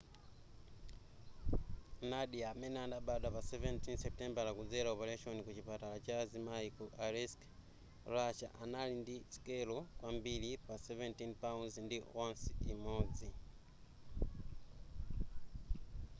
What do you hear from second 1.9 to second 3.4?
nadia amene anabadwa